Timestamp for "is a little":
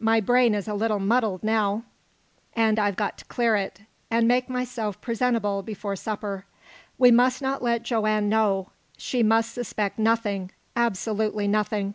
0.56-0.98